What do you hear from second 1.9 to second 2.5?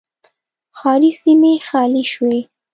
شوې.